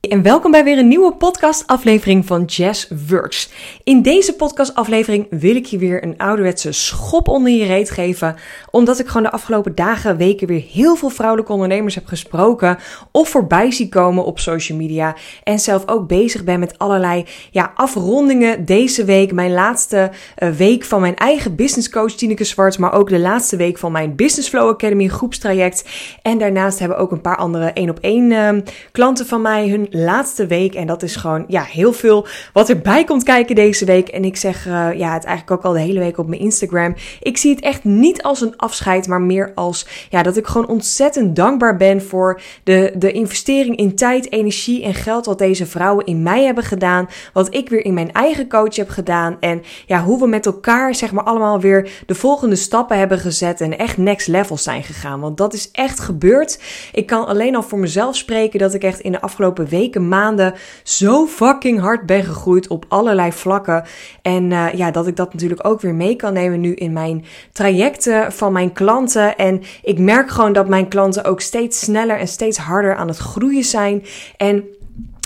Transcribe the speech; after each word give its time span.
En 0.00 0.22
welkom 0.22 0.50
bij 0.50 0.64
weer 0.64 0.78
een 0.78 0.88
nieuwe 0.88 1.14
podcastaflevering 1.14 2.26
van 2.26 2.44
Jazz 2.44 2.90
Works. 3.08 3.50
In 3.84 4.02
deze 4.02 4.34
podcastaflevering 4.34 5.26
wil 5.30 5.56
ik 5.56 5.66
je 5.66 5.78
weer 5.78 6.02
een 6.02 6.18
ouderwetse 6.18 6.72
schop 6.72 7.28
onder 7.28 7.52
je 7.52 7.64
reet 7.64 7.90
geven, 7.90 8.36
omdat 8.70 8.98
ik 8.98 9.06
gewoon 9.06 9.22
de 9.22 9.30
afgelopen 9.30 9.74
dagen, 9.74 10.16
weken 10.16 10.46
weer 10.46 10.64
heel 10.72 10.96
veel 10.96 11.08
vrouwelijke 11.08 11.52
ondernemers 11.52 11.94
heb 11.94 12.06
gesproken 12.06 12.78
of 13.12 13.28
voorbij 13.28 13.70
zie 13.70 13.88
komen 13.88 14.24
op 14.24 14.38
social 14.38 14.78
media 14.78 15.16
en 15.44 15.58
zelf 15.58 15.88
ook 15.88 16.08
bezig 16.08 16.44
ben 16.44 16.60
met 16.60 16.78
allerlei 16.78 17.24
ja, 17.50 17.72
afrondingen 17.74 18.64
deze 18.64 19.04
week, 19.04 19.32
mijn 19.32 19.52
laatste 19.52 20.10
uh, 20.38 20.50
week 20.50 20.84
van 20.84 21.00
mijn 21.00 21.16
eigen 21.16 21.56
business 21.56 21.90
coach 21.90 22.12
Tineke 22.12 22.44
Zwart, 22.44 22.78
maar 22.78 22.92
ook 22.92 23.08
de 23.08 23.18
laatste 23.18 23.56
week 23.56 23.78
van 23.78 23.92
mijn 23.92 24.16
Business 24.16 24.48
Flow 24.48 24.68
Academy 24.68 25.08
groepstraject. 25.08 25.84
En 26.22 26.38
daarnaast 26.38 26.78
hebben 26.78 26.98
ook 26.98 27.12
een 27.12 27.20
paar 27.20 27.36
andere 27.36 27.72
één 27.72 27.90
op 27.90 27.98
één 28.00 28.64
klanten 28.92 29.26
van 29.26 29.42
mij 29.42 29.68
hun 29.68 29.86
laatste 29.90 30.46
week. 30.46 30.74
En 30.74 30.86
dat 30.86 31.02
is 31.02 31.16
gewoon 31.16 31.44
ja, 31.48 31.62
heel 31.62 31.92
veel 31.92 32.26
wat 32.52 32.68
erbij 32.68 33.04
komt 33.04 33.22
kijken 33.22 33.54
deze 33.54 33.84
week. 33.84 34.08
En 34.08 34.24
ik 34.24 34.36
zeg 34.36 34.66
uh, 34.66 34.72
ja, 34.72 35.12
het 35.12 35.24
eigenlijk 35.24 35.50
ook 35.50 35.64
al 35.64 35.72
de 35.72 35.80
hele 35.80 35.98
week 35.98 36.18
op 36.18 36.28
mijn 36.28 36.40
Instagram. 36.40 36.94
Ik 37.20 37.36
zie 37.36 37.54
het 37.54 37.60
echt 37.64 37.84
niet 37.84 38.22
als 38.22 38.40
een 38.40 38.56
afscheid, 38.56 39.06
maar 39.06 39.20
meer 39.20 39.52
als 39.54 39.86
ja, 40.10 40.22
dat 40.22 40.36
ik 40.36 40.46
gewoon 40.46 40.68
ontzettend 40.68 41.36
dankbaar 41.36 41.76
ben 41.76 42.02
voor 42.02 42.40
de, 42.64 42.92
de 42.98 43.12
investering 43.12 43.76
in 43.76 43.94
tijd, 43.94 44.32
energie 44.32 44.82
en 44.82 44.94
geld 44.94 45.26
wat 45.26 45.38
deze 45.38 45.66
vrouwen 45.66 46.06
in 46.06 46.22
mij 46.22 46.44
hebben 46.44 46.64
gedaan. 46.64 47.08
Wat 47.32 47.54
ik 47.54 47.68
weer 47.68 47.84
in 47.84 47.94
mijn 47.94 48.12
eigen 48.12 48.48
coach 48.48 48.76
heb 48.76 48.88
gedaan. 48.88 49.36
En 49.40 49.62
ja, 49.86 50.02
hoe 50.02 50.18
we 50.18 50.26
met 50.26 50.46
elkaar 50.46 50.94
zeg 50.94 51.12
maar 51.12 51.24
allemaal 51.24 51.60
weer 51.60 51.90
de 52.06 52.14
volgende 52.14 52.56
stappen 52.56 52.98
hebben 52.98 53.18
gezet 53.18 53.60
en 53.60 53.78
echt 53.78 53.96
next 53.96 54.26
level 54.28 54.56
zijn 54.56 54.82
gegaan. 54.82 55.20
Want 55.20 55.36
dat 55.36 55.54
is 55.54 55.70
echt 55.72 56.00
gebeurd. 56.00 56.60
Ik 56.92 57.06
kan 57.06 57.26
alleen 57.26 57.56
al 57.56 57.62
voor 57.62 57.78
mezelf 57.78 58.16
spreken 58.16 58.58
dat 58.58 58.74
ik 58.74 58.82
echt 58.82 59.00
in 59.00 59.12
de 59.12 59.20
afgelopen 59.20 59.68
weken 59.68 59.77
weken, 59.78 60.08
maanden 60.08 60.54
zo 60.82 61.26
fucking 61.26 61.80
hard 61.80 62.06
ben 62.06 62.24
gegroeid 62.24 62.68
op 62.68 62.84
allerlei 62.88 63.32
vlakken. 63.32 63.84
En 64.22 64.50
uh, 64.50 64.72
ja, 64.72 64.90
dat 64.90 65.06
ik 65.06 65.16
dat 65.16 65.32
natuurlijk 65.32 65.66
ook 65.66 65.80
weer 65.80 65.94
mee 65.94 66.16
kan 66.16 66.32
nemen 66.32 66.60
nu 66.60 66.74
in 66.74 66.92
mijn 66.92 67.24
trajecten 67.52 68.32
van 68.32 68.52
mijn 68.52 68.72
klanten. 68.72 69.36
En 69.36 69.62
ik 69.82 69.98
merk 69.98 70.30
gewoon 70.30 70.52
dat 70.52 70.68
mijn 70.68 70.88
klanten 70.88 71.24
ook 71.24 71.40
steeds 71.40 71.80
sneller 71.80 72.18
en 72.18 72.28
steeds 72.28 72.58
harder 72.58 72.96
aan 72.96 73.08
het 73.08 73.16
groeien 73.16 73.64
zijn. 73.64 74.04
En 74.36 74.64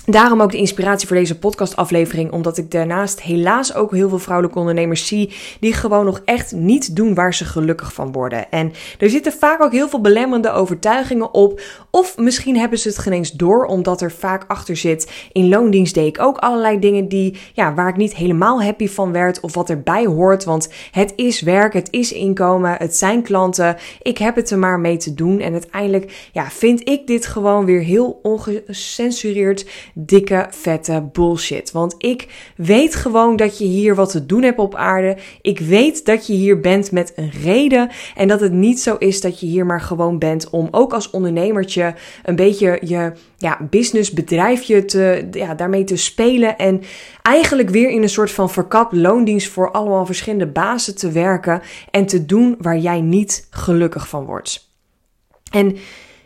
Daarom 0.04 0.42
ook 0.42 0.50
de 0.50 0.56
inspiratie 0.56 1.08
voor 1.08 1.16
deze 1.16 1.38
podcastaflevering, 1.38 2.32
omdat 2.32 2.58
ik 2.58 2.70
daarnaast 2.70 3.22
helaas 3.22 3.74
ook 3.74 3.92
heel 3.92 4.08
veel 4.08 4.18
vrouwelijke 4.18 4.58
ondernemers 4.58 5.06
zie 5.06 5.32
die 5.60 5.72
gewoon 5.72 6.04
nog 6.04 6.22
echt 6.24 6.52
niet 6.52 6.96
doen 6.96 7.14
waar 7.14 7.34
ze 7.34 7.44
gelukkig 7.44 7.92
van 7.92 8.12
worden. 8.12 8.50
En 8.50 8.72
er 8.98 9.10
zitten 9.10 9.32
vaak 9.32 9.62
ook 9.62 9.72
heel 9.72 9.88
veel 9.88 10.00
belemmerende 10.00 10.50
overtuigingen 10.50 11.34
op, 11.34 11.60
of 11.94 12.18
misschien 12.18 12.56
hebben 12.56 12.78
ze 12.78 12.88
het 12.88 12.98
geen 12.98 13.12
eens 13.12 13.32
door, 13.32 13.64
omdat 13.64 14.00
er 14.00 14.12
vaak 14.12 14.44
achter 14.46 14.76
zit. 14.76 15.10
In 15.32 15.48
loondienst 15.48 15.94
deed 15.94 16.06
ik 16.06 16.22
ook 16.22 16.36
allerlei 16.36 16.78
dingen 16.78 17.08
die, 17.08 17.36
ja, 17.52 17.74
waar 17.74 17.88
ik 17.88 17.96
niet 17.96 18.14
helemaal 18.14 18.62
happy 18.62 18.88
van 18.88 19.12
werd, 19.12 19.40
of 19.40 19.54
wat 19.54 19.70
erbij 19.70 20.06
hoort, 20.06 20.44
want 20.44 20.68
het 20.90 21.12
is 21.16 21.40
werk, 21.40 21.72
het 21.72 21.88
is 21.90 22.12
inkomen, 22.12 22.76
het 22.78 22.96
zijn 22.96 23.22
klanten, 23.22 23.76
ik 24.02 24.18
heb 24.18 24.36
het 24.36 24.50
er 24.50 24.58
maar 24.58 24.80
mee 24.80 24.96
te 24.96 25.14
doen. 25.14 25.40
En 25.40 25.52
uiteindelijk, 25.52 26.28
ja, 26.32 26.50
vind 26.50 26.88
ik 26.88 27.06
dit 27.06 27.26
gewoon 27.26 27.64
weer 27.64 27.80
heel 27.80 28.20
ongecensureerd 28.22 29.66
dikke, 29.94 30.46
vette 30.50 31.08
bullshit. 31.12 31.72
Want 31.72 31.94
ik 31.98 32.52
weet 32.56 32.94
gewoon 32.94 33.36
dat 33.36 33.58
je 33.58 33.64
hier 33.64 33.94
wat 33.94 34.10
te 34.10 34.26
doen 34.26 34.42
hebt 34.42 34.58
op 34.58 34.74
aarde. 34.74 35.16
Ik 35.42 35.58
weet 35.58 36.04
dat 36.04 36.26
je 36.26 36.32
hier 36.32 36.60
bent 36.60 36.92
met 36.92 37.12
een 37.16 37.30
reden. 37.42 37.90
En 38.14 38.28
dat 38.28 38.40
het 38.40 38.52
niet 38.52 38.80
zo 38.80 38.96
is 38.98 39.20
dat 39.20 39.40
je 39.40 39.46
hier 39.46 39.66
maar 39.66 39.80
gewoon 39.80 40.18
bent 40.18 40.50
om 40.50 40.68
ook 40.70 40.92
als 40.92 41.10
ondernemertje 41.10 41.80
een 42.22 42.36
beetje 42.36 42.78
je 42.84 43.12
ja, 43.36 43.58
businessbedrijfje 43.70 44.84
te, 44.84 45.28
ja, 45.30 45.54
daarmee 45.54 45.84
te 45.84 45.96
spelen. 45.96 46.58
En 46.58 46.82
eigenlijk 47.22 47.70
weer 47.70 47.90
in 47.90 48.02
een 48.02 48.08
soort 48.08 48.30
van 48.30 48.50
verkapt 48.50 48.92
loondienst 48.92 49.48
voor 49.48 49.70
allemaal 49.70 50.06
verschillende 50.06 50.46
bazen 50.46 50.96
te 50.96 51.10
werken. 51.10 51.62
En 51.90 52.06
te 52.06 52.26
doen 52.26 52.56
waar 52.58 52.78
jij 52.78 53.00
niet 53.00 53.46
gelukkig 53.50 54.08
van 54.08 54.24
wordt. 54.24 54.70
En 55.50 55.76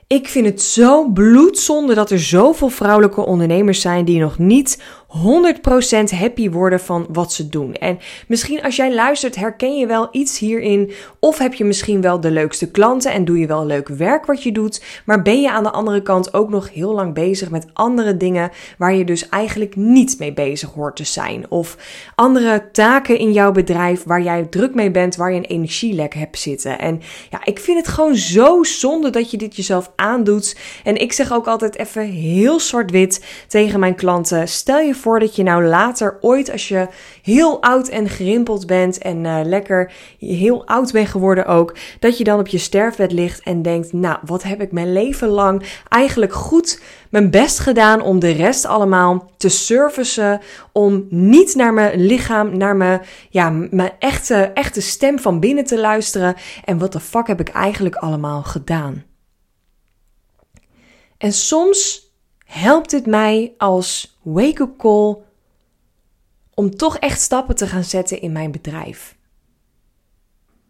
ik 0.06 0.28
vind 0.28 0.46
het 0.46 0.62
zo 0.62 1.08
bloedzonde 1.08 1.94
dat 1.94 2.10
er 2.10 2.20
zoveel 2.20 2.68
vrouwelijke 2.68 3.20
ondernemers 3.20 3.80
zijn 3.80 4.04
die 4.04 4.20
nog 4.20 4.38
niet 4.38 4.82
100% 5.16 6.18
happy 6.18 6.50
worden 6.50 6.80
van 6.80 7.06
wat 7.12 7.32
ze 7.32 7.48
doen. 7.48 7.74
En 7.74 7.98
misschien 8.28 8.62
als 8.62 8.76
jij 8.76 8.94
luistert, 8.94 9.36
herken 9.36 9.76
je 9.76 9.86
wel 9.86 10.08
iets 10.10 10.38
hierin. 10.38 10.92
Of 11.20 11.38
heb 11.38 11.54
je 11.54 11.64
misschien 11.64 12.00
wel 12.00 12.20
de 12.20 12.30
leukste 12.30 12.70
klanten 12.70 13.12
en 13.12 13.24
doe 13.24 13.38
je 13.38 13.46
wel 13.46 13.66
leuk 13.66 13.88
werk 13.88 14.26
wat 14.26 14.42
je 14.42 14.52
doet. 14.52 14.82
Maar 15.04 15.22
ben 15.22 15.40
je 15.40 15.50
aan 15.50 15.62
de 15.62 15.70
andere 15.70 16.02
kant 16.02 16.34
ook 16.34 16.50
nog 16.50 16.72
heel 16.72 16.94
lang 16.94 17.14
bezig 17.14 17.50
met 17.50 17.66
andere 17.72 18.16
dingen 18.16 18.50
waar 18.78 18.94
je 18.94 19.04
dus 19.04 19.28
eigenlijk 19.28 19.76
niet 19.76 20.18
mee 20.18 20.32
bezig 20.32 20.70
hoort 20.70 20.96
te 20.96 21.04
zijn. 21.04 21.50
Of 21.50 21.76
andere 22.14 22.68
taken 22.72 23.18
in 23.18 23.32
jouw 23.32 23.52
bedrijf 23.52 24.04
waar 24.04 24.22
jij 24.22 24.44
druk 24.44 24.74
mee 24.74 24.90
bent, 24.90 25.16
waar 25.16 25.32
je 25.32 25.38
een 25.38 25.44
energielek 25.44 26.14
hebt 26.14 26.38
zitten. 26.38 26.78
En 26.78 27.00
ja, 27.30 27.44
ik 27.44 27.58
vind 27.58 27.78
het 27.78 27.88
gewoon 27.88 28.16
zo 28.16 28.62
zonde 28.62 29.10
dat 29.10 29.30
je 29.30 29.36
dit 29.36 29.56
jezelf 29.56 29.92
aandoet. 29.96 30.56
En 30.84 30.96
ik 30.96 31.12
zeg 31.12 31.32
ook 31.32 31.46
altijd 31.46 31.78
even 31.78 32.02
heel 32.02 32.60
zwart-wit 32.60 33.24
tegen 33.48 33.80
mijn 33.80 33.94
klanten. 33.94 34.48
Stel 34.48 34.78
je 34.78 34.94
voor 34.94 35.05
dat 35.14 35.36
je 35.36 35.42
nou 35.42 35.64
later 35.64 36.18
ooit, 36.20 36.52
als 36.52 36.68
je 36.68 36.88
heel 37.22 37.62
oud 37.62 37.88
en 37.88 38.08
gerimpeld 38.08 38.66
bent 38.66 38.98
en 38.98 39.24
uh, 39.24 39.40
lekker 39.44 39.92
heel 40.18 40.66
oud 40.66 40.92
bent 40.92 41.08
geworden 41.08 41.46
ook, 41.46 41.76
dat 41.98 42.18
je 42.18 42.24
dan 42.24 42.38
op 42.38 42.46
je 42.46 42.58
sterfbed 42.58 43.12
ligt 43.12 43.42
en 43.42 43.62
denkt, 43.62 43.92
nou, 43.92 44.18
wat 44.24 44.42
heb 44.42 44.60
ik 44.60 44.72
mijn 44.72 44.92
leven 44.92 45.28
lang 45.28 45.62
eigenlijk 45.88 46.32
goed 46.32 46.80
mijn 47.10 47.30
best 47.30 47.58
gedaan 47.58 48.00
om 48.00 48.18
de 48.18 48.30
rest 48.30 48.64
allemaal 48.64 49.30
te 49.36 49.48
servicen, 49.48 50.40
om 50.72 51.06
niet 51.10 51.54
naar 51.54 51.74
mijn 51.74 52.00
lichaam, 52.00 52.56
naar 52.56 52.76
mijn, 52.76 53.02
ja, 53.30 53.50
mijn 53.50 53.92
echte, 53.98 54.34
echte 54.34 54.80
stem 54.80 55.18
van 55.18 55.40
binnen 55.40 55.64
te 55.64 55.80
luisteren. 55.80 56.34
En 56.64 56.78
wat 56.78 56.92
de 56.92 57.00
fuck 57.00 57.26
heb 57.26 57.40
ik 57.40 57.48
eigenlijk 57.48 57.94
allemaal 57.94 58.42
gedaan? 58.42 59.04
En 61.18 61.32
soms 61.32 62.10
helpt 62.44 62.90
het 62.90 63.06
mij 63.06 63.54
als 63.58 64.15
wake-up 64.26 64.76
call 64.78 65.16
om 66.54 66.76
toch 66.76 66.96
echt 66.96 67.20
stappen 67.20 67.56
te 67.56 67.66
gaan 67.66 67.84
zetten 67.84 68.20
in 68.20 68.32
mijn 68.32 68.50
bedrijf. 68.50 69.16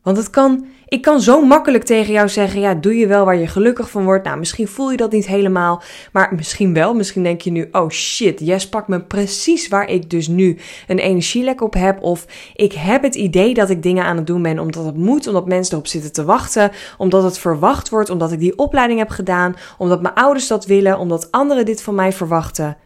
Want 0.02 0.18
het 0.18 0.30
kan, 0.30 0.66
ik 0.88 1.02
kan 1.02 1.20
zo 1.20 1.44
makkelijk 1.46 1.84
tegen 1.84 2.12
jou 2.12 2.28
zeggen: 2.28 2.60
ja, 2.60 2.74
doe 2.74 2.96
je 2.96 3.06
wel 3.06 3.24
waar 3.24 3.36
je 3.36 3.46
gelukkig 3.46 3.90
van 3.90 4.04
wordt. 4.04 4.24
Nou, 4.24 4.38
misschien 4.38 4.68
voel 4.68 4.90
je 4.90 4.96
dat 4.96 5.12
niet 5.12 5.26
helemaal, 5.26 5.82
maar 6.12 6.34
misschien 6.34 6.74
wel. 6.74 6.94
Misschien 6.94 7.22
denk 7.22 7.40
je 7.40 7.50
nu: 7.50 7.68
oh 7.72 7.90
shit, 7.90 8.40
Jess 8.40 8.68
pakt 8.68 8.88
me 8.88 9.00
precies 9.02 9.68
waar 9.68 9.88
ik 9.88 10.10
dus 10.10 10.28
nu 10.28 10.58
een 10.86 10.98
energielek 10.98 11.60
op 11.60 11.74
heb. 11.74 12.02
Of 12.02 12.26
ik 12.54 12.72
heb 12.72 13.02
het 13.02 13.14
idee 13.14 13.54
dat 13.54 13.70
ik 13.70 13.82
dingen 13.82 14.04
aan 14.04 14.16
het 14.16 14.26
doen 14.26 14.42
ben 14.42 14.58
omdat 14.58 14.84
het 14.84 14.96
moet, 14.96 15.26
omdat 15.26 15.46
mensen 15.46 15.72
erop 15.72 15.86
zitten 15.86 16.12
te 16.12 16.24
wachten, 16.24 16.70
omdat 16.98 17.22
het 17.22 17.38
verwacht 17.38 17.88
wordt, 17.88 18.10
omdat 18.10 18.32
ik 18.32 18.38
die 18.38 18.58
opleiding 18.58 18.98
heb 18.98 19.10
gedaan, 19.10 19.56
omdat 19.78 20.02
mijn 20.02 20.14
ouders 20.14 20.46
dat 20.46 20.66
willen, 20.66 20.98
omdat 20.98 21.30
anderen 21.30 21.64
dit 21.64 21.82
van 21.82 21.94
mij 21.94 22.12
verwachten. 22.12 22.76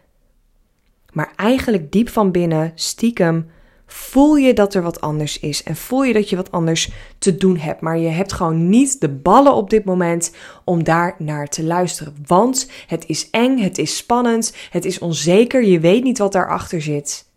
Maar 1.12 1.32
eigenlijk 1.36 1.92
diep 1.92 2.08
van 2.08 2.30
binnen, 2.30 2.72
stiekem 2.74 3.50
voel 3.92 4.36
je 4.36 4.52
dat 4.54 4.74
er 4.74 4.82
wat 4.82 5.00
anders 5.00 5.38
is 5.38 5.62
en 5.62 5.76
voel 5.76 6.04
je 6.04 6.12
dat 6.12 6.28
je 6.28 6.36
wat 6.36 6.52
anders 6.52 6.90
te 7.18 7.36
doen 7.36 7.56
hebt. 7.56 7.80
Maar 7.80 7.98
je 7.98 8.08
hebt 8.08 8.32
gewoon 8.32 8.68
niet 8.68 9.00
de 9.00 9.08
ballen 9.08 9.54
op 9.54 9.70
dit 9.70 9.84
moment 9.84 10.34
om 10.64 10.84
daar 10.84 11.14
naar 11.18 11.48
te 11.48 11.64
luisteren. 11.64 12.16
Want 12.26 12.70
het 12.86 13.04
is 13.06 13.30
eng, 13.30 13.58
het 13.58 13.78
is 13.78 13.96
spannend, 13.96 14.56
het 14.70 14.84
is 14.84 14.98
onzeker, 14.98 15.64
je 15.64 15.80
weet 15.80 16.02
niet 16.02 16.18
wat 16.18 16.32
daarachter 16.32 16.82
zit. 16.82 17.28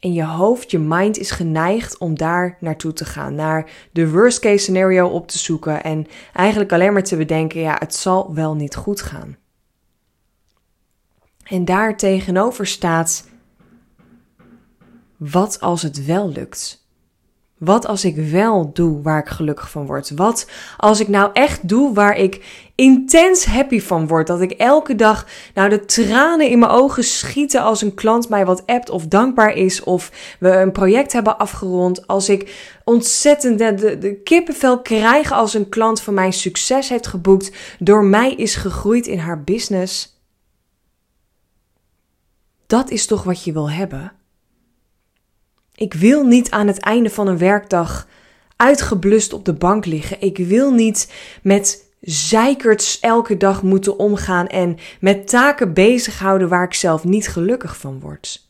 En 0.00 0.12
je 0.12 0.24
hoofd, 0.24 0.70
je 0.70 0.78
mind 0.78 1.18
is 1.18 1.30
geneigd 1.30 1.98
om 1.98 2.16
daar 2.16 2.56
naartoe 2.60 2.92
te 2.92 3.04
gaan, 3.04 3.34
naar 3.34 3.70
de 3.92 4.10
worst 4.10 4.38
case 4.38 4.58
scenario 4.58 5.08
op 5.08 5.28
te 5.28 5.38
zoeken 5.38 5.82
en 5.82 6.06
eigenlijk 6.32 6.72
alleen 6.72 6.92
maar 6.92 7.02
te 7.02 7.16
bedenken, 7.16 7.60
ja, 7.60 7.76
het 7.78 7.94
zal 7.94 8.34
wel 8.34 8.54
niet 8.54 8.74
goed 8.74 9.00
gaan. 9.00 9.36
En 11.44 11.64
daar 11.64 11.96
tegenover 11.96 12.66
staat 12.66 13.24
wat 15.16 15.60
als 15.60 15.82
het 15.82 16.04
wel 16.04 16.28
lukt? 16.28 16.82
Wat 17.58 17.86
als 17.86 18.04
ik 18.04 18.16
wel 18.16 18.70
doe 18.72 19.02
waar 19.02 19.18
ik 19.18 19.28
gelukkig 19.28 19.70
van 19.70 19.86
word? 19.86 20.10
Wat 20.10 20.46
als 20.76 21.00
ik 21.00 21.08
nou 21.08 21.30
echt 21.32 21.68
doe 21.68 21.94
waar 21.94 22.16
ik 22.16 22.44
intens 22.74 23.44
happy 23.44 23.80
van 23.80 24.06
word? 24.06 24.26
Dat 24.26 24.40
ik 24.40 24.50
elke 24.50 24.94
dag 24.94 25.26
nou 25.54 25.68
de 25.68 25.84
tranen 25.84 26.48
in 26.48 26.58
mijn 26.58 26.70
ogen 26.70 27.04
schieten 27.04 27.62
als 27.62 27.82
een 27.82 27.94
klant 27.94 28.28
mij 28.28 28.46
wat 28.46 28.66
appt 28.66 28.90
of 28.90 29.06
dankbaar 29.06 29.54
is 29.54 29.82
of 29.82 30.10
we 30.40 30.50
een 30.50 30.72
project 30.72 31.12
hebben 31.12 31.38
afgerond. 31.38 32.06
Als 32.06 32.28
ik 32.28 32.54
ontzettend 32.84 33.58
de, 33.58 33.74
de, 33.74 33.98
de 33.98 34.14
kippenvel 34.14 34.80
krijg 34.80 35.32
als 35.32 35.54
een 35.54 35.68
klant 35.68 36.00
van 36.00 36.14
mij 36.14 36.30
succes 36.30 36.88
heeft 36.88 37.06
geboekt, 37.06 37.52
door 37.78 38.04
mij 38.04 38.34
is 38.34 38.54
gegroeid 38.54 39.06
in 39.06 39.18
haar 39.18 39.42
business. 39.42 40.11
Dat 42.72 42.90
is 42.90 43.06
toch 43.06 43.22
wat 43.22 43.44
je 43.44 43.52
wil 43.52 43.70
hebben? 43.70 44.12
Ik 45.74 45.94
wil 45.94 46.26
niet 46.26 46.50
aan 46.50 46.66
het 46.66 46.78
einde 46.78 47.10
van 47.10 47.26
een 47.26 47.38
werkdag 47.38 48.08
uitgeblust 48.56 49.32
op 49.32 49.44
de 49.44 49.52
bank 49.52 49.86
liggen. 49.86 50.20
Ik 50.20 50.38
wil 50.38 50.72
niet 50.72 51.12
met 51.42 51.92
zeikerts 52.00 53.00
elke 53.00 53.36
dag 53.36 53.62
moeten 53.62 53.98
omgaan 53.98 54.46
en 54.46 54.78
met 55.00 55.28
taken 55.28 55.74
bezighouden 55.74 56.48
waar 56.48 56.64
ik 56.64 56.74
zelf 56.74 57.04
niet 57.04 57.28
gelukkig 57.28 57.76
van 57.76 58.00
word. 58.00 58.48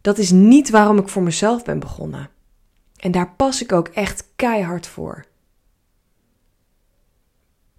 Dat 0.00 0.18
is 0.18 0.30
niet 0.30 0.70
waarom 0.70 0.98
ik 0.98 1.08
voor 1.08 1.22
mezelf 1.22 1.64
ben 1.64 1.78
begonnen. 1.78 2.30
En 2.96 3.10
daar 3.10 3.32
pas 3.36 3.62
ik 3.62 3.72
ook 3.72 3.88
echt 3.88 4.28
keihard 4.36 4.86
voor. 4.86 5.24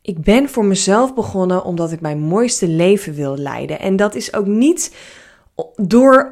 Ik 0.06 0.22
ben 0.22 0.50
voor 0.50 0.66
mezelf 0.66 1.14
begonnen 1.14 1.64
omdat 1.64 1.92
ik 1.92 2.02
mijn 2.02 2.20
mooiste 2.20 2.68
leven 2.68 3.14
wil 3.14 3.38
leiden. 3.38 3.80
En 3.80 3.96
dat 3.96 4.16
is 4.16 4.34
ook 4.34 4.46
niet 4.46 4.96
door 5.76 6.28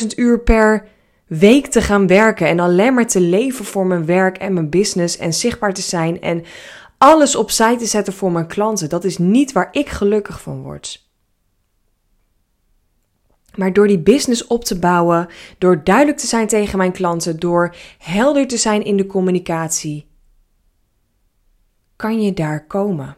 100.000 0.00 0.06
uur 0.16 0.40
per 0.40 0.86
week 1.26 1.66
te 1.66 1.82
gaan 1.82 2.06
werken 2.06 2.46
en 2.46 2.60
alleen 2.60 2.94
maar 2.94 3.06
te 3.06 3.20
leven 3.20 3.64
voor 3.64 3.86
mijn 3.86 4.06
werk 4.06 4.38
en 4.38 4.52
mijn 4.52 4.70
business 4.70 5.16
en 5.16 5.34
zichtbaar 5.34 5.74
te 5.74 5.80
zijn 5.80 6.20
en 6.20 6.44
alles 6.98 7.36
opzij 7.36 7.78
te 7.78 7.86
zetten 7.86 8.12
voor 8.12 8.32
mijn 8.32 8.46
klanten. 8.46 8.88
Dat 8.88 9.04
is 9.04 9.18
niet 9.18 9.52
waar 9.52 9.68
ik 9.72 9.88
gelukkig 9.88 10.40
van 10.40 10.62
word. 10.62 11.08
Maar 13.54 13.72
door 13.72 13.86
die 13.86 14.00
business 14.02 14.46
op 14.46 14.64
te 14.64 14.78
bouwen, 14.78 15.28
door 15.58 15.84
duidelijk 15.84 16.18
te 16.18 16.26
zijn 16.26 16.46
tegen 16.46 16.78
mijn 16.78 16.92
klanten, 16.92 17.40
door 17.40 17.74
helder 17.98 18.46
te 18.46 18.56
zijn 18.56 18.84
in 18.84 18.96
de 18.96 19.06
communicatie, 19.06 20.06
kan 21.96 22.22
je 22.22 22.32
daar 22.32 22.66
komen. 22.66 23.16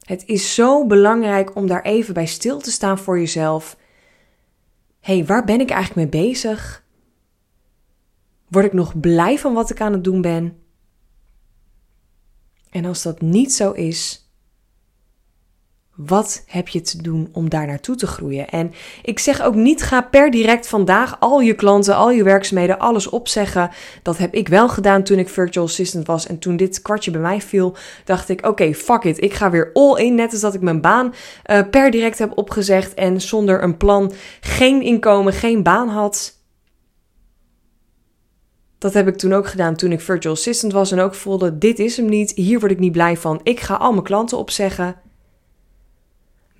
Het 0.00 0.26
is 0.26 0.54
zo 0.54 0.86
belangrijk 0.86 1.56
om 1.56 1.66
daar 1.66 1.82
even 1.82 2.14
bij 2.14 2.26
stil 2.26 2.58
te 2.58 2.70
staan 2.70 2.98
voor 2.98 3.18
jezelf. 3.18 3.76
Hé, 5.00 5.16
hey, 5.16 5.26
waar 5.26 5.44
ben 5.44 5.60
ik 5.60 5.70
eigenlijk 5.70 6.12
mee 6.12 6.22
bezig? 6.24 6.84
Word 8.48 8.64
ik 8.64 8.72
nog 8.72 9.00
blij 9.00 9.38
van 9.38 9.54
wat 9.54 9.70
ik 9.70 9.80
aan 9.80 9.92
het 9.92 10.04
doen 10.04 10.20
ben? 10.20 10.62
En 12.70 12.84
als 12.84 13.02
dat 13.02 13.20
niet 13.20 13.52
zo 13.52 13.72
is, 13.72 14.29
wat 16.06 16.42
heb 16.46 16.68
je 16.68 16.80
te 16.80 17.02
doen 17.02 17.28
om 17.32 17.48
daar 17.48 17.66
naartoe 17.66 17.96
te 17.96 18.06
groeien? 18.06 18.48
En 18.48 18.72
ik 19.02 19.18
zeg 19.18 19.42
ook 19.42 19.54
niet, 19.54 19.82
ga 19.82 20.00
per 20.00 20.30
direct 20.30 20.68
vandaag 20.68 21.16
al 21.20 21.40
je 21.40 21.54
klanten, 21.54 21.96
al 21.96 22.10
je 22.10 22.22
werkzaamheden, 22.22 22.78
alles 22.78 23.08
opzeggen. 23.08 23.70
Dat 24.02 24.18
heb 24.18 24.34
ik 24.34 24.48
wel 24.48 24.68
gedaan 24.68 25.02
toen 25.02 25.18
ik 25.18 25.28
virtual 25.28 25.64
assistant 25.64 26.06
was. 26.06 26.26
En 26.26 26.38
toen 26.38 26.56
dit 26.56 26.82
kwartje 26.82 27.10
bij 27.10 27.20
mij 27.20 27.40
viel, 27.40 27.76
dacht 28.04 28.28
ik, 28.28 28.46
oké, 28.46 28.74
fuck 28.74 29.04
it. 29.04 29.22
Ik 29.22 29.34
ga 29.34 29.50
weer 29.50 29.70
all 29.72 29.96
in, 29.96 30.14
net 30.14 30.32
als 30.32 30.40
dat 30.40 30.54
ik 30.54 30.60
mijn 30.60 30.80
baan 30.80 31.14
uh, 31.46 31.60
per 31.70 31.90
direct 31.90 32.18
heb 32.18 32.38
opgezegd. 32.38 32.94
En 32.94 33.20
zonder 33.20 33.62
een 33.62 33.76
plan, 33.76 34.12
geen 34.40 34.82
inkomen, 34.82 35.32
geen 35.32 35.62
baan 35.62 35.88
had. 35.88 36.38
Dat 38.78 38.94
heb 38.94 39.08
ik 39.08 39.16
toen 39.16 39.32
ook 39.32 39.46
gedaan 39.46 39.76
toen 39.76 39.92
ik 39.92 40.00
virtual 40.00 40.34
assistant 40.34 40.72
was 40.72 40.92
en 40.92 41.00
ook 41.00 41.14
voelde, 41.14 41.58
dit 41.58 41.78
is 41.78 41.96
hem 41.96 42.06
niet, 42.08 42.32
hier 42.34 42.60
word 42.60 42.72
ik 42.72 42.78
niet 42.78 42.92
blij 42.92 43.16
van. 43.16 43.40
Ik 43.42 43.60
ga 43.60 43.74
al 43.74 43.92
mijn 43.92 44.04
klanten 44.04 44.38
opzeggen. 44.38 44.96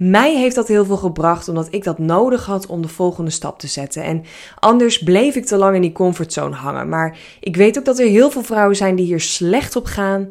Mij 0.01 0.37
heeft 0.37 0.55
dat 0.55 0.69
heel 0.69 0.85
veel 0.85 0.97
gebracht 0.97 1.49
omdat 1.49 1.69
ik 1.71 1.85
dat 1.85 1.99
nodig 1.99 2.47
had 2.47 2.67
om 2.67 2.83
de 2.83 2.89
volgende 2.89 3.31
stap 3.31 3.59
te 3.59 3.67
zetten. 3.67 4.03
En 4.03 4.25
anders 4.59 4.99
bleef 4.99 5.35
ik 5.35 5.45
te 5.45 5.57
lang 5.57 5.75
in 5.75 5.81
die 5.81 5.93
comfortzone 5.93 6.55
hangen. 6.55 6.89
Maar 6.89 7.19
ik 7.41 7.57
weet 7.57 7.79
ook 7.79 7.85
dat 7.85 7.99
er 7.99 8.07
heel 8.07 8.31
veel 8.31 8.43
vrouwen 8.43 8.77
zijn 8.77 8.97
die 8.97 9.07
hier 9.07 9.21
slecht 9.21 9.77
op 9.77 9.85
gaan. 9.85 10.31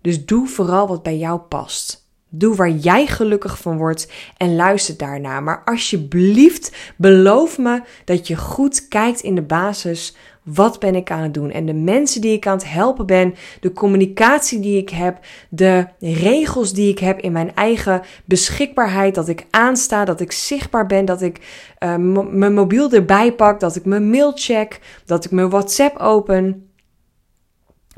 Dus 0.00 0.24
doe 0.24 0.46
vooral 0.46 0.88
wat 0.88 1.02
bij 1.02 1.18
jou 1.18 1.38
past. 1.38 2.07
Doe 2.28 2.56
waar 2.56 2.70
jij 2.70 3.06
gelukkig 3.06 3.58
van 3.58 3.76
wordt 3.76 4.12
en 4.36 4.56
luister 4.56 4.96
daarna. 4.96 5.40
Maar 5.40 5.62
alsjeblieft, 5.64 6.76
beloof 6.96 7.58
me 7.58 7.82
dat 8.04 8.26
je 8.26 8.36
goed 8.36 8.88
kijkt 8.88 9.20
in 9.20 9.34
de 9.34 9.42
basis 9.42 10.16
wat 10.54 10.78
ben 10.78 10.94
ik 10.94 11.10
aan 11.10 11.22
het 11.22 11.34
doen? 11.34 11.50
En 11.50 11.66
de 11.66 11.74
mensen 11.74 12.20
die 12.20 12.32
ik 12.32 12.46
aan 12.46 12.56
het 12.56 12.70
helpen 12.70 13.06
ben, 13.06 13.34
de 13.60 13.72
communicatie 13.72 14.60
die 14.60 14.76
ik 14.76 14.90
heb, 14.90 15.18
de 15.48 15.86
regels 16.00 16.72
die 16.72 16.90
ik 16.90 16.98
heb 16.98 17.20
in 17.20 17.32
mijn 17.32 17.54
eigen 17.54 18.02
beschikbaarheid, 18.24 19.14
dat 19.14 19.28
ik 19.28 19.46
aansta, 19.50 20.04
dat 20.04 20.20
ik 20.20 20.32
zichtbaar 20.32 20.86
ben, 20.86 21.04
dat 21.04 21.22
ik 21.22 21.38
uh, 21.84 21.94
mijn 22.30 22.54
mobiel 22.54 22.90
erbij 22.90 23.32
pak, 23.32 23.60
dat 23.60 23.76
ik 23.76 23.84
mijn 23.84 24.10
mail 24.10 24.32
check, 24.34 24.80
dat 25.04 25.24
ik 25.24 25.30
mijn 25.30 25.50
WhatsApp 25.50 25.98
open. 25.98 26.70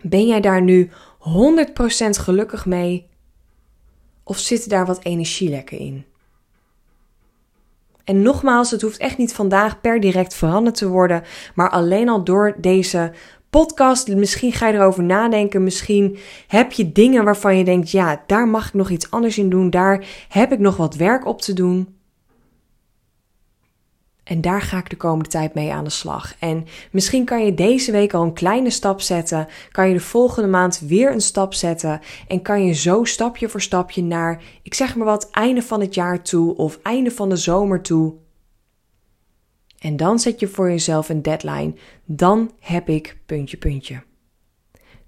Ben 0.03 0.27
jij 0.27 0.41
daar 0.41 0.63
nu 0.63 0.91
100% 1.19 2.11
gelukkig 2.11 2.67
mee? 2.67 3.10
Of 4.31 4.39
zitten 4.39 4.69
daar 4.69 4.87
wat 4.87 5.05
energielekken 5.05 5.79
in? 5.79 6.05
En 8.05 8.23
nogmaals, 8.23 8.71
het 8.71 8.83
hoeft 8.83 8.99
echt 8.99 9.19
niet 9.19 9.33
vandaag 9.33 9.81
per 9.81 10.01
direct 10.01 10.35
veranderd 10.35 10.77
te 10.77 10.89
worden, 10.89 11.23
maar 11.55 11.71
alleen 11.71 12.09
al 12.09 12.25
door 12.25 12.55
deze 12.59 13.13
podcast. 13.51 14.09
Misschien 14.09 14.53
ga 14.53 14.67
je 14.69 14.75
erover 14.75 15.03
nadenken. 15.03 15.65
Misschien 15.65 16.19
heb 16.47 16.73
je 16.73 16.93
dingen 16.93 17.25
waarvan 17.25 17.57
je 17.57 17.65
denkt: 17.65 17.91
ja, 17.91 18.23
daar 18.27 18.49
mag 18.49 18.67
ik 18.67 18.75
nog 18.75 18.91
iets 18.91 19.11
anders 19.11 19.39
in 19.39 19.51
doen. 19.51 19.71
Daar 19.71 20.05
heb 20.29 20.53
ik 20.53 20.59
nog 20.59 20.77
wat 20.77 20.95
werk 20.95 21.27
op 21.27 21.41
te 21.41 21.53
doen. 21.53 22.00
En 24.25 24.41
daar 24.41 24.63
ga 24.63 24.79
ik 24.79 24.91
de 24.91 24.97
komende 24.97 25.31
tijd 25.31 25.55
mee 25.55 25.73
aan 25.73 25.85
de 25.85 25.91
slag. 25.91 26.35
En 26.39 26.67
misschien 26.91 27.25
kan 27.25 27.45
je 27.45 27.55
deze 27.55 27.93
week 27.93 28.15
al 28.15 28.23
een 28.23 28.33
kleine 28.33 28.71
stap 28.71 29.01
zetten. 29.01 29.47
Kan 29.71 29.89
je 29.89 29.95
de 29.95 30.01
volgende 30.01 30.49
maand 30.49 30.81
weer 30.81 31.13
een 31.13 31.21
stap 31.21 31.55
zetten. 31.55 32.01
En 32.29 32.43
kan 32.43 32.65
je 32.65 32.73
zo 32.73 33.05
stapje 33.05 33.49
voor 33.49 33.61
stapje 33.61 34.03
naar, 34.03 34.43
ik 34.63 34.75
zeg 34.75 34.97
maar 34.97 35.07
wat, 35.07 35.31
einde 35.31 35.63
van 35.63 35.81
het 35.81 35.95
jaar 35.95 36.23
toe 36.23 36.57
of 36.57 36.79
einde 36.83 37.11
van 37.11 37.29
de 37.29 37.37
zomer 37.37 37.83
toe. 37.83 38.15
En 39.79 39.97
dan 39.97 40.19
zet 40.19 40.41
je 40.41 40.49
voor 40.49 40.71
jezelf 40.71 41.09
een 41.09 41.23
deadline. 41.23 41.75
Dan 42.05 42.51
heb 42.59 42.89
ik 42.89 43.19
puntje, 43.27 43.57
puntje. 43.57 44.03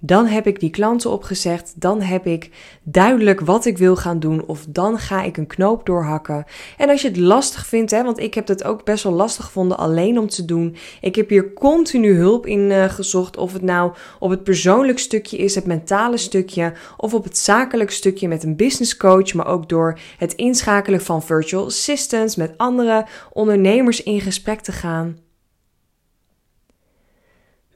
Dan 0.04 0.26
heb 0.26 0.46
ik 0.46 0.60
die 0.60 0.70
klanten 0.70 1.10
opgezegd. 1.10 1.72
Dan 1.76 2.00
heb 2.00 2.26
ik 2.26 2.50
duidelijk 2.82 3.40
wat 3.40 3.64
ik 3.64 3.78
wil 3.78 3.96
gaan 3.96 4.20
doen. 4.20 4.46
Of 4.46 4.66
dan 4.68 4.98
ga 4.98 5.22
ik 5.22 5.36
een 5.36 5.46
knoop 5.46 5.86
doorhakken. 5.86 6.44
En 6.76 6.88
als 6.88 7.02
je 7.02 7.08
het 7.08 7.16
lastig 7.16 7.66
vindt, 7.66 7.90
hè, 7.90 8.02
want 8.04 8.18
ik 8.18 8.34
heb 8.34 8.48
het 8.48 8.64
ook 8.64 8.84
best 8.84 9.04
wel 9.04 9.12
lastig 9.12 9.44
gevonden 9.44 9.78
alleen 9.78 10.18
om 10.18 10.28
te 10.28 10.44
doen. 10.44 10.76
Ik 11.00 11.14
heb 11.14 11.28
hier 11.28 11.52
continu 11.52 12.14
hulp 12.14 12.46
in 12.46 12.60
uh, 12.60 12.84
gezocht. 12.84 13.36
Of 13.36 13.52
het 13.52 13.62
nou 13.62 13.92
op 14.18 14.30
het 14.30 14.44
persoonlijk 14.44 14.98
stukje 14.98 15.36
is, 15.36 15.54
het 15.54 15.66
mentale 15.66 16.16
stukje. 16.16 16.72
Of 16.96 17.14
op 17.14 17.24
het 17.24 17.38
zakelijk 17.38 17.90
stukje 17.90 18.28
met 18.28 18.42
een 18.42 18.56
business 18.56 18.96
coach. 18.96 19.34
Maar 19.34 19.46
ook 19.46 19.68
door 19.68 19.98
het 20.18 20.32
inschakelen 20.34 21.00
van 21.00 21.22
virtual 21.22 21.64
assistants. 21.64 22.36
Met 22.36 22.54
andere 22.56 23.06
ondernemers 23.32 24.02
in 24.02 24.20
gesprek 24.20 24.60
te 24.60 24.72
gaan. 24.72 25.18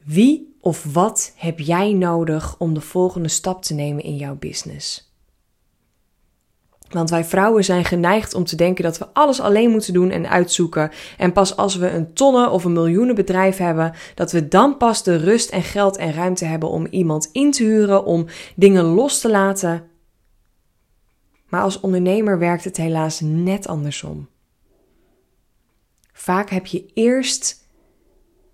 Wie 0.05 0.56
of 0.67 0.85
wat 0.93 1.33
heb 1.37 1.59
jij 1.59 1.93
nodig 1.93 2.55
om 2.59 2.75
de 2.75 2.81
volgende 2.81 3.29
stap 3.29 3.63
te 3.63 3.75
nemen 3.75 4.03
in 4.03 4.17
jouw 4.17 4.37
business? 4.37 5.15
Want 6.89 7.11
wij 7.11 7.25
vrouwen 7.25 7.65
zijn 7.65 7.85
geneigd 7.85 8.35
om 8.35 8.45
te 8.45 8.57
denken 8.57 8.85
dat 8.85 8.99
we 8.99 9.07
alles 9.13 9.41
alleen 9.41 9.71
moeten 9.71 9.93
doen 9.93 10.11
en 10.11 10.29
uitzoeken. 10.29 10.91
En 11.19 11.33
pas 11.33 11.57
als 11.57 11.77
we 11.77 11.91
een 11.91 12.13
tonnen 12.13 12.51
of 12.51 12.65
een 12.65 12.73
miljoenenbedrijf 12.73 13.57
hebben, 13.57 13.95
dat 14.15 14.33
we 14.33 14.49
dan 14.49 14.77
pas 14.77 15.03
de 15.03 15.17
rust 15.17 15.51
en 15.51 15.63
geld 15.63 15.97
en 15.97 16.13
ruimte 16.13 16.45
hebben 16.45 16.69
om 16.69 16.87
iemand 16.87 17.29
in 17.33 17.51
te 17.51 17.63
huren, 17.63 18.05
om 18.05 18.27
dingen 18.57 18.85
los 18.85 19.21
te 19.21 19.31
laten. 19.31 19.85
Maar 21.49 21.63
als 21.63 21.81
ondernemer 21.81 22.39
werkt 22.39 22.65
het 22.65 22.77
helaas 22.77 23.21
net 23.21 23.67
andersom. 23.67 24.29
Vaak 26.13 26.51
heb 26.51 26.67
je 26.67 26.91
eerst 26.95 27.65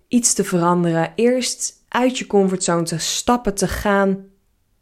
iets 0.07 0.33
te 0.33 0.43
veranderen, 0.43 1.13
eerst 1.15 1.82
uit 1.93 2.17
je 2.17 2.27
comfortzone 2.27 2.83
te 2.83 2.97
stappen, 2.97 3.53
te 3.55 3.67
gaan. 3.67 4.25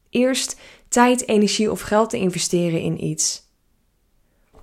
Eerst 0.09 0.59
tijd, 0.87 1.27
energie 1.27 1.71
of 1.71 1.81
geld 1.81 2.09
te 2.09 2.17
investeren 2.17 2.81
in 2.81 3.03
iets. 3.03 3.50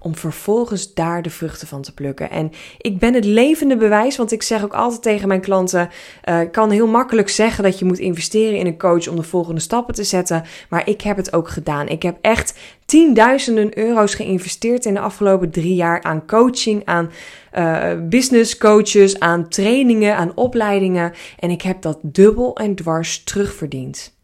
Om 0.00 0.16
vervolgens 0.16 0.94
daar 0.94 1.22
de 1.22 1.30
vruchten 1.30 1.68
van 1.68 1.82
te 1.82 1.94
plukken. 1.94 2.30
En 2.30 2.52
ik 2.78 2.98
ben 2.98 3.14
het 3.14 3.24
levende 3.24 3.76
bewijs, 3.76 4.16
want 4.16 4.32
ik 4.32 4.42
zeg 4.42 4.64
ook 4.64 4.74
altijd 4.74 5.02
tegen 5.02 5.28
mijn 5.28 5.40
klanten: 5.40 5.88
uh, 6.28 6.40
kan 6.52 6.70
heel 6.70 6.86
makkelijk 6.86 7.28
zeggen 7.28 7.64
dat 7.64 7.78
je 7.78 7.84
moet 7.84 7.98
investeren 7.98 8.58
in 8.58 8.66
een 8.66 8.78
coach 8.78 9.08
om 9.08 9.16
de 9.16 9.22
volgende 9.22 9.60
stappen 9.60 9.94
te 9.94 10.04
zetten. 10.04 10.44
Maar 10.68 10.88
ik 10.88 11.00
heb 11.00 11.16
het 11.16 11.32
ook 11.32 11.48
gedaan. 11.48 11.88
Ik 11.88 12.02
heb 12.02 12.18
echt 12.20 12.58
tienduizenden 12.84 13.78
euro's 13.78 14.14
geïnvesteerd 14.14 14.84
in 14.84 14.94
de 14.94 15.00
afgelopen 15.00 15.50
drie 15.50 15.74
jaar 15.74 16.02
aan 16.02 16.26
coaching, 16.26 16.82
aan 16.84 17.10
uh, 17.58 17.92
business 18.08 18.58
coaches, 18.58 19.20
aan 19.20 19.48
trainingen, 19.48 20.16
aan 20.16 20.32
opleidingen. 20.34 21.12
En 21.38 21.50
ik 21.50 21.62
heb 21.62 21.82
dat 21.82 21.98
dubbel 22.02 22.56
en 22.56 22.74
dwars 22.74 23.24
terugverdiend. 23.24 24.16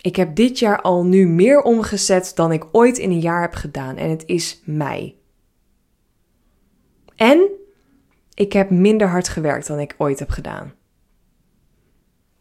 Ik 0.00 0.16
heb 0.16 0.34
dit 0.34 0.58
jaar 0.58 0.80
al 0.80 1.04
nu 1.04 1.28
meer 1.28 1.62
omgezet 1.62 2.32
dan 2.34 2.52
ik 2.52 2.66
ooit 2.72 2.98
in 2.98 3.10
een 3.10 3.20
jaar 3.20 3.40
heb 3.40 3.54
gedaan. 3.54 3.96
En 3.96 4.10
het 4.10 4.22
is 4.26 4.62
mei. 4.64 5.20
En 7.16 7.50
ik 8.34 8.52
heb 8.52 8.70
minder 8.70 9.08
hard 9.08 9.28
gewerkt 9.28 9.66
dan 9.66 9.78
ik 9.78 9.94
ooit 9.98 10.18
heb 10.18 10.30
gedaan. 10.30 10.72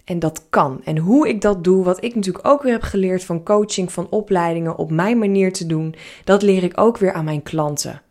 En 0.04 0.20
dat 0.20 0.46
kan. 0.50 0.82
En 0.84 0.98
hoe 0.98 1.28
ik 1.28 1.42
dat 1.42 1.64
doe, 1.64 1.84
wat 1.84 2.04
ik 2.04 2.16
natuurlijk 2.16 2.48
ook 2.48 2.62
weer 2.62 2.72
heb 2.72 2.82
geleerd 2.82 3.24
van 3.24 3.44
coaching, 3.44 3.92
van 3.92 4.10
opleidingen, 4.10 4.78
op 4.78 4.92
mijn 4.92 5.18
manier 5.18 5.54
te 5.54 5.66
doen, 5.66 5.96
dat 6.24 6.42
leer 6.42 6.64
ik 6.64 6.80
ook 6.80 6.98
weer 6.98 7.14
aan 7.14 7.26
mijn 7.26 7.44
klanten. 7.44 8.02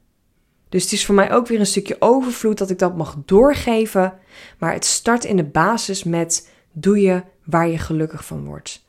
Dus 0.69 0.83
het 0.83 0.93
is 0.93 1.07
voor 1.07 1.15
mij 1.15 1.33
ook 1.33 1.47
weer 1.47 1.61
een 1.61 1.67
stukje 1.67 1.97
overvloed 1.99 2.59
dat 2.59 2.71
ik 2.71 2.79
dat 2.79 2.97
mag 2.97 3.17
doorgeven. 3.25 4.19
Maar 4.59 4.73
het 4.73 4.85
start 4.85 5.25
in 5.25 5.37
de 5.37 5.45
basis 5.45 6.05
met 6.05 6.51
doe 6.73 7.01
je 7.01 7.23
waar 7.45 7.69
je 7.69 7.79
gelukkig 7.79 8.25
van 8.25 8.45
wordt. 8.45 8.86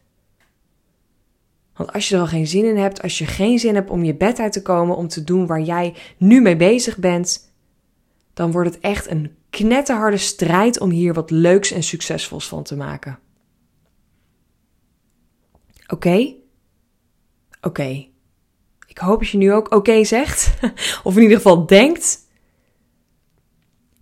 Want 1.77 1.93
als 1.93 2.09
je 2.09 2.15
er 2.15 2.21
al 2.21 2.27
geen 2.27 2.47
zin 2.47 2.65
in 2.65 2.77
hebt, 2.77 3.01
als 3.01 3.17
je 3.17 3.25
geen 3.25 3.59
zin 3.59 3.75
hebt 3.75 3.89
om 3.89 4.03
je 4.03 4.15
bed 4.15 4.39
uit 4.39 4.53
te 4.53 4.61
komen 4.61 4.95
om 4.95 5.07
te 5.07 5.23
doen 5.23 5.47
waar 5.47 5.61
jij 5.61 5.95
nu 6.17 6.41
mee 6.41 6.55
bezig 6.55 6.97
bent, 6.97 7.51
dan 8.33 8.51
wordt 8.51 8.73
het 8.73 8.79
echt 8.79 9.09
een 9.09 9.35
knetterharde 9.49 10.17
strijd 10.17 10.79
om 10.79 10.89
hier 10.89 11.13
wat 11.13 11.31
leuks 11.31 11.71
en 11.71 11.83
succesvols 11.83 12.47
van 12.47 12.63
te 12.63 12.75
maken. 12.75 13.19
Oké? 15.87 16.33
Oké. 17.61 18.07
Ik 18.87 18.97
hoop 18.97 19.19
dat 19.19 19.29
je 19.29 19.37
nu 19.37 19.53
ook 19.53 19.73
oké 19.73 20.03
zegt, 20.03 20.57
of 21.03 21.15
in 21.15 21.21
ieder 21.21 21.37
geval 21.37 21.65
denkt. 21.65 22.25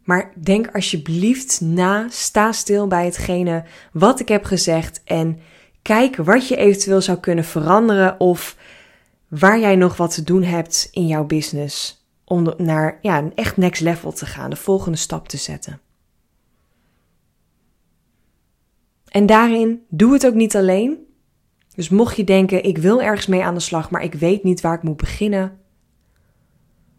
Maar 0.04 0.34
denk 0.42 0.76
alsjeblieft 0.76 1.62
na, 1.62 2.08
sta 2.10 2.52
stil 2.52 2.88
bij 2.88 3.06
hetgene 3.06 3.64
wat 3.92 4.20
ik 4.20 4.28
heb 4.28 4.44
gezegd 4.44 5.02
en 5.04 5.40
kijk 5.86 6.16
wat 6.16 6.48
je 6.48 6.56
eventueel 6.56 7.02
zou 7.02 7.18
kunnen 7.18 7.44
veranderen 7.44 8.20
of 8.20 8.58
waar 9.28 9.60
jij 9.60 9.76
nog 9.76 9.98
wat 9.98 10.14
te 10.14 10.24
doen 10.24 10.44
hebt 10.44 10.90
in 10.92 11.08
jouw 11.08 11.26
business 11.26 12.06
om 12.24 12.54
naar 12.58 12.98
ja, 13.02 13.18
een 13.18 13.36
echt 13.36 13.58
next 13.58 13.82
level 13.82 14.12
te 14.12 14.26
gaan, 14.26 14.50
de 14.50 14.56
volgende 14.56 14.98
stap 14.98 15.28
te 15.28 15.38
zetten. 15.38 15.80
En 19.08 19.26
daarin 19.26 19.86
doe 19.90 20.14
het 20.14 20.26
ook 20.26 20.34
niet 20.34 20.56
alleen. 20.56 20.98
Dus 21.76 21.90
mocht 21.90 22.16
je 22.16 22.24
denken, 22.24 22.64
ik 22.64 22.78
wil 22.78 23.02
ergens 23.02 23.28
mee 23.28 23.44
aan 23.44 23.54
de 23.54 23.60
slag, 23.60 23.90
maar 23.90 24.04
ik 24.04 24.14
weet 24.14 24.44
niet 24.44 24.62
waar 24.62 24.76
ik 24.76 24.84
moet 24.84 24.98
beginnen. 24.98 25.60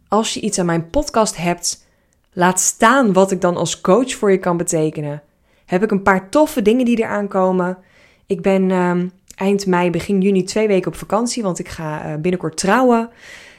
Als 0.09 0.35
je 0.35 0.41
iets 0.41 0.59
aan 0.59 0.67
mijn 0.67 0.91
podcast 0.91 1.37
hebt, 1.37 1.87
laat 2.33 2.61
staan 2.61 3.13
wat 3.13 3.31
ik 3.31 3.41
dan 3.41 3.57
als 3.57 3.81
coach 3.81 4.15
voor 4.15 4.31
je 4.31 4.39
kan 4.39 4.57
betekenen. 4.57 5.23
Heb 5.65 5.83
ik 5.83 5.91
een 5.91 6.03
paar 6.03 6.31
toffe 6.31 6.63
dingen 6.63 6.85
die 6.85 6.99
eraan 6.99 7.29
komen. 7.29 7.79
Ik 8.27 8.43
ben 8.43 8.71
uh, 8.71 9.03
eind 9.37 9.67
mei, 9.67 9.91
begin 9.91 10.21
juni 10.21 10.43
twee 10.43 10.69
weken 10.69 10.93
op 10.93 10.97
vakantie, 10.97 11.43
want 11.43 11.59
ik 11.59 11.69
ga 11.69 12.07
uh, 12.07 12.15
binnenkort 12.21 12.57
trouwen. 12.57 13.11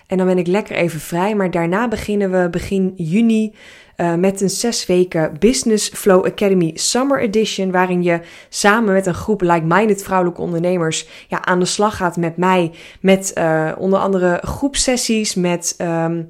En 0.08 0.18
dan 0.18 0.26
ben 0.28 0.38
ik 0.38 0.48
lekker 0.48 0.76
even 0.76 1.00
vrij. 1.00 1.36
Maar 1.36 1.52
daarna 1.52 1.88
beginnen 1.88 2.32
we 2.32 2.50
begin 2.50 2.94
juni 2.96 3.54
uh, 3.98 4.16
met 4.16 4.42
een 4.42 4.50
zes 4.50 4.86
weken 4.86 5.36
Business 5.40 5.90
Flow 5.90 6.26
Academy 6.26 6.72
Summer 6.74 7.22
Edition. 7.22 7.72
Waarin 7.72 8.04
je 8.04 8.20
samen 8.50 8.94
met 8.94 9.06
een 9.06 9.14
groep 9.14 9.42
like-minded 9.42 10.04
vrouwelijke 10.04 10.42
ondernemers 10.42 11.08
ja, 11.28 11.46
aan 11.46 11.60
de 11.60 11.66
slag 11.66 11.98
gaat 11.98 12.18
met 12.18 12.38
mij. 12.38 12.72
Met 13.02 13.32
uh, 13.38 13.72
onder 13.78 14.00
andere 14.00 14.40
groepsessies, 14.42 15.36
met 15.36 15.76
um, 15.82 16.28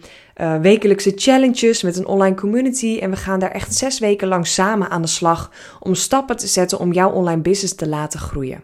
wekelijkse 0.61 1.11
challenges, 1.15 1.81
met 1.81 1.97
een 1.97 2.07
online 2.07 2.35
community. 2.35 2.97
En 3.01 3.09
we 3.09 3.15
gaan 3.15 3.39
daar 3.39 3.51
echt 3.51 3.75
zes 3.75 3.99
weken 3.99 4.27
lang 4.27 4.47
samen 4.47 4.89
aan 4.89 5.01
de 5.01 5.07
slag 5.07 5.51
om 5.79 5.95
stappen 5.95 6.37
te 6.37 6.47
zetten 6.47 6.79
om 6.79 6.93
jouw 6.93 7.11
online 7.11 7.41
business 7.41 7.75
te 7.75 7.87
laten 7.87 8.19
groeien. 8.19 8.63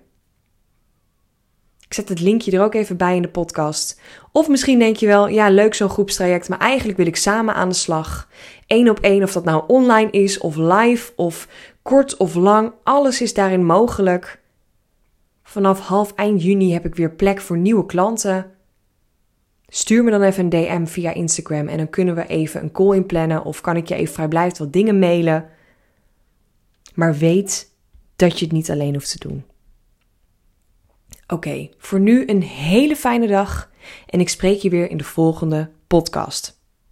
Ik 1.93 2.00
zet 2.00 2.09
het 2.09 2.19
linkje 2.19 2.51
er 2.51 2.63
ook 2.63 2.73
even 2.73 2.97
bij 2.97 3.15
in 3.15 3.21
de 3.21 3.27
podcast. 3.27 4.01
Of 4.31 4.47
misschien 4.47 4.79
denk 4.79 4.95
je 4.95 5.07
wel, 5.07 5.27
ja, 5.27 5.50
leuk 5.50 5.73
zo'n 5.73 5.89
groepstraject, 5.89 6.50
maar 6.50 6.59
eigenlijk 6.59 6.97
wil 6.97 7.07
ik 7.07 7.15
samen 7.15 7.53
aan 7.53 7.69
de 7.69 7.75
slag. 7.75 8.29
Eén 8.67 8.89
op 8.89 9.00
één, 9.00 9.23
of 9.23 9.31
dat 9.31 9.43
nou 9.43 9.63
online 9.67 10.12
is, 10.12 10.38
of 10.38 10.55
live, 10.55 11.12
of 11.15 11.47
kort 11.81 12.17
of 12.17 12.35
lang, 12.35 12.71
alles 12.83 13.21
is 13.21 13.33
daarin 13.33 13.65
mogelijk. 13.65 14.41
Vanaf 15.43 15.79
half 15.79 16.13
eind 16.13 16.43
juni 16.43 16.73
heb 16.73 16.85
ik 16.85 16.95
weer 16.95 17.12
plek 17.12 17.41
voor 17.41 17.57
nieuwe 17.57 17.85
klanten. 17.85 18.51
Stuur 19.67 20.03
me 20.03 20.12
dan 20.12 20.21
even 20.21 20.43
een 20.43 20.50
DM 20.50 20.85
via 20.85 21.13
Instagram 21.13 21.67
en 21.67 21.77
dan 21.77 21.89
kunnen 21.89 22.15
we 22.15 22.27
even 22.27 22.62
een 22.62 22.71
call 22.71 22.95
inplannen 22.95 23.43
of 23.43 23.62
kan 23.62 23.77
ik 23.77 23.88
je 23.88 23.95
even 23.95 24.13
vrijblijvend 24.13 24.57
wat 24.57 24.73
dingen 24.73 25.00
mailen. 25.00 25.50
Maar 26.93 27.15
weet 27.15 27.71
dat 28.15 28.39
je 28.39 28.45
het 28.45 28.53
niet 28.53 28.71
alleen 28.71 28.93
hoeft 28.93 29.12
te 29.12 29.27
doen. 29.27 29.43
Oké, 31.27 31.70
voor 31.77 32.00
nu 32.00 32.27
een 32.27 32.44
hele 32.44 32.96
fijne 32.96 33.27
dag 33.27 33.72
en 34.06 34.20
ik 34.20 34.30
spreek 34.30 34.62
je 34.62 34.70
weer 34.70 34.89
in 34.89 34.98
de 34.98 35.03
volgende 35.03 35.72
podcast. 35.88 36.62